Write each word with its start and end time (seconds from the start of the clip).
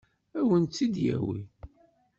Ad 0.39 0.45
wen-tt-id-yawi? 0.47 1.39